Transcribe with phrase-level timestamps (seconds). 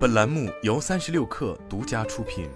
[0.00, 2.48] 本栏目由三十六氪独家出品。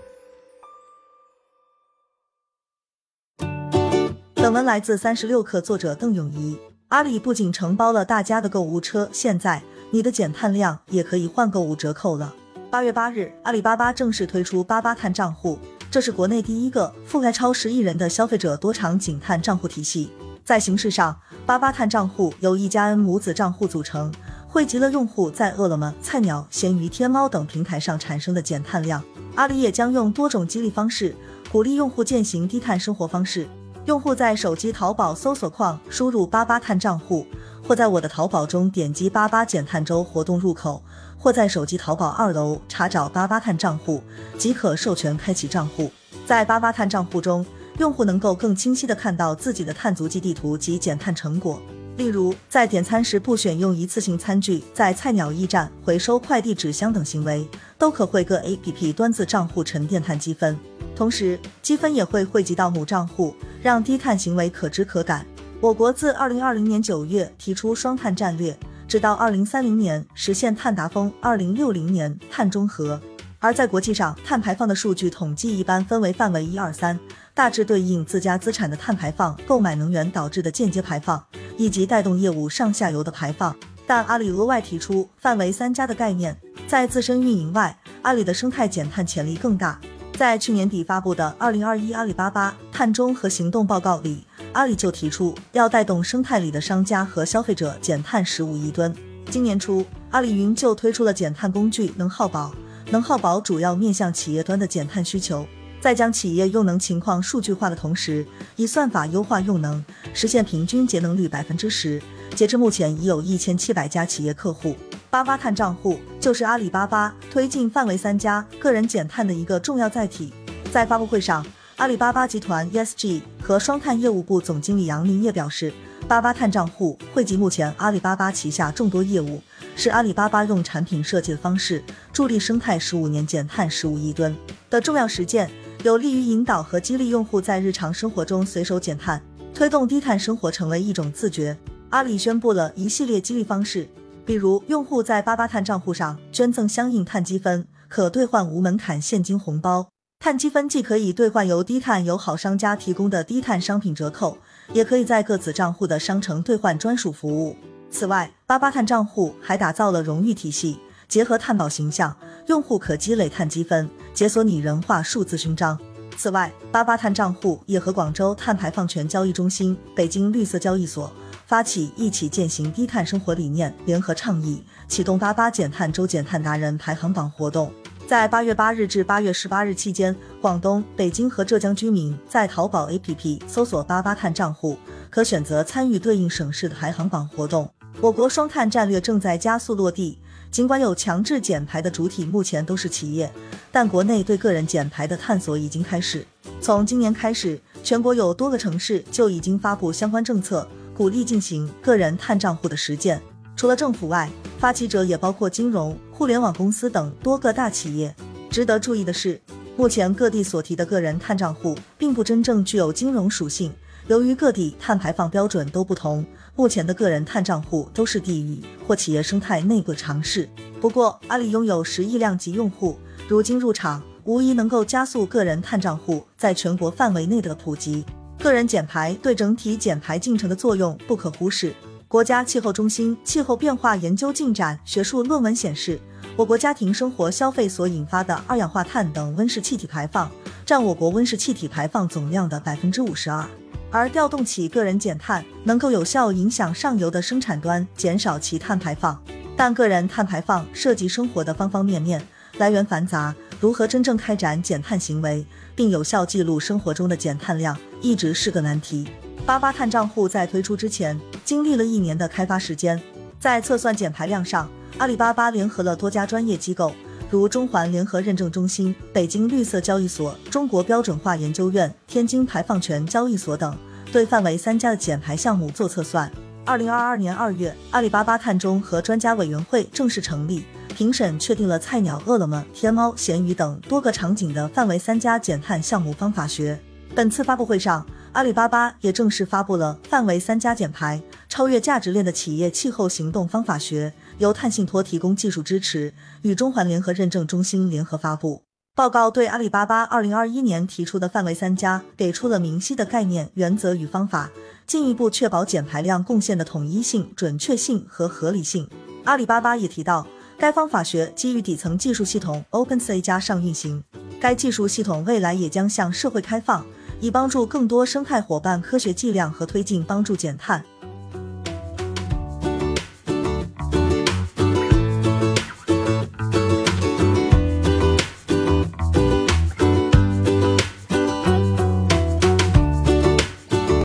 [4.32, 6.58] 本文来自三十六氪，作者邓永怡。
[6.88, 12.34] 阿里不仅承包了大家的购物车，现在你的减碳量也可以换购物折扣了。
[12.70, 15.58] 八月八日，阿里巴巴正式推出八八碳账户，
[15.90, 20.11] 这是国内第一个覆盖超十亿人的消费者多场景碳账户体系。
[20.46, 24.11] 在形式上，八八碳账户由一加 N 母子账户组成。
[24.55, 29.02] 汇集了用户在饿了么、菜鸟、闲鱼、天猫等平台上产生的减碳量。
[29.34, 31.12] 阿里也将用多种激励方式
[31.51, 33.48] 鼓励用户践行低碳生活方式。
[33.87, 37.27] 用户在手机淘宝搜索框输入“八八碳账户”，
[37.66, 40.80] 或在我的淘宝中点击“八八减碳周”活动入口，
[41.19, 44.00] 或在手机淘宝二楼查找“八八碳账户”，
[44.39, 45.91] 即可授权开启账户。
[46.25, 47.45] 在八八碳账户中，
[47.78, 51.61] 用户能够更清晰地看到自己的碳足迹地图及减碳成果。
[51.97, 57.48] 例如，在点餐时不选用一次性餐具，在菜鸟驿站回收快递纸箱等行为，
[57.79, 60.59] 都可汇各 APP 端子账户沉淀碳积分。
[60.97, 65.25] 同时，积分也会汇集到母账户，让低碳行为可知可感。
[65.61, 68.56] 我国自二零二零年九月提出双碳战略，
[68.89, 73.01] 直到二零三零年实现碳达峰，二零六零年碳中和。
[73.45, 76.98] 而在国际上，碳排放的数据统计一般分为范围一二三，
[77.34, 81.23] 大致对应自家资产的碳排放、购买能源导致的间接排放。
[81.59, 83.55] 以及带动业务上下游的排放，
[83.86, 86.34] 但阿里额外提出范围三加的概念，
[86.67, 89.79] 在自身运营外，阿里的生态减碳潜力更大。
[90.17, 98.97] 在去年底发布的《二零二一阿里巴巴碳中和行动报告》里，阿里就提出要带动生态里的商家和消费者减碳十五亿吨。
[99.31, 102.53] 今年初，阿里云就推出了减碳工具能耗宝，
[102.90, 105.46] 能耗宝主要面向企业端的减碳需求。
[105.80, 112.00] 在将企业用能情况数据化的同时，以算法优化用能，实现平均节能率百分之十。
[112.34, 114.74] 截至目前，已有一千七百家企业客户。
[115.10, 120.32] 八八碳账户就是阿里巴巴推进范围三家个人减碳的一个重要载体。
[120.72, 121.44] 在发布会上，
[121.77, 125.73] 阿里巴巴集团 ESG 和双碳业务部总经理杨林业表示，
[126.07, 129.41] 八八碳账户汇集目前阿里巴巴旗下众多业务，
[129.75, 131.83] 是阿里巴巴用产品设计的方式
[132.13, 134.37] 助力生态十五年减碳十五亿吨
[134.69, 135.51] 的重要实践。
[135.83, 139.23] 有利于引导和激励用户在日常生活中随手减碳，
[139.55, 141.57] 推动低碳生活成为一种自觉。
[141.89, 143.89] 阿里宣布了一系列激励方式，
[144.27, 149.89] 比如用户在八八碳账户上捐赠相应碳积分，可兑换无门槛现金红包。
[150.21, 154.39] 碳积分既可以兑换由低碳友好商家提供的低碳商品折扣，
[154.73, 157.57] 也可以在各子账户的商城兑换专属服务。
[157.91, 160.79] 此外，八八碳账户还打造了荣誉体系。
[161.07, 162.17] 结合碳宝形象，
[162.47, 165.79] 用户可积累碳积分，解锁拟人化数字勋章。
[166.17, 171.13] 此外，八八碳账户也和广州碳排放权交易中心、北京绿色交易所
[171.47, 177.71] 发起“一起践行低碳生活”理念联合倡议，启动八八减碳周减碳达人排行榜活动。
[178.07, 184.77] 在八月八日至八月十八日期间，广东、北京和浙江居民在淘宝 APP 搜索“八八碳账户”，
[185.09, 187.67] 可选择参与对应省市的排行榜活动。
[188.03, 190.19] 我国双碳战略正在加速落地。
[190.51, 193.33] 尽管有强制减排的主体目前都是企业，
[193.73, 196.25] 但国内对个人减排的探索已经开始。
[196.61, 203.21] 从今年开始，全国有多个城市就已经发布相关政策，鼓励进行个人碳账户的实践。
[203.57, 204.31] 除了政府外，
[204.65, 208.15] 发起者也包括金融、互联网公司等多个大企业。
[208.49, 209.39] 值得注意的是，
[209.77, 213.71] 目前各地所提的个人碳账户并不真正具有金融属性。
[214.07, 216.25] 由于各地碳排放标准都不同，
[216.57, 218.59] 目前的个人碳账户都是地域
[218.89, 220.49] 或企业生态内部尝试。
[220.81, 222.99] 不过，阿里拥有十亿量级用户，
[223.29, 228.03] 如今入场无疑能够加速个人碳账户在全国范围内的普及。
[228.39, 231.75] 个人减排对整体减排进程的作用不可忽视。
[232.15, 235.99] 国家气候中心气候变化研究进展学术论文显示，
[236.37, 240.31] 我国家庭生活消费所引发的二氧化碳等温室气体排放，
[240.65, 243.45] 占我国温室气体排放总量的百分之五十二。
[243.91, 249.21] 而调动起个人减碳，能够有效影响上游的生产端，减少其碳排放。
[249.57, 252.25] 但个人碳排放涉及生活的方方面面，
[252.59, 255.44] 来源繁杂，如何真正开展减碳行为，
[255.75, 259.09] 并有效记录生活中的减碳量，一直是个难题。
[259.46, 262.99] 八八碳账户在推出之前，经历了一年的开发时间，
[263.38, 266.91] 在测算减排量上，阿里巴巴联合了多家专业机构。
[267.29, 273.76] 如中环联合认证中心、北京绿色交易所、中国标准化研究院、天津排放权交易所等，
[274.11, 276.31] 对范围三家的减排项目做测算。
[276.64, 280.64] 二零二二年二月，阿里巴巴碳中和专家委员会正式成立，
[280.97, 286.81] 评审确定了菜鸟、饿了么、天猫、闲鱼等多个场景的范围三家减碳项目方法学。
[287.14, 288.05] 本次发布会上，
[288.35, 298.65] 阿里巴巴也正式发布了范围三家减排超越价值链的企业气候行动方法学，由碳信托提供技术支持，与中环联合认证中心联合发布。
[298.97, 304.51] 报告对阿里巴巴二零二一年提出的范围三加给出了明晰的概念、原则与方法，
[304.85, 308.89] 进一步确保减排量贡献的统一性、准确性和合理性。
[309.23, 310.27] 阿里巴巴也提到，
[310.59, 314.03] 该方法学基于底层技术系统 OpenC 加上运行，
[314.41, 316.85] 该技术系统未来也将向社会开放，
[317.25, 320.85] 以帮助更多生态伙伴科学计量和推进帮助减碳。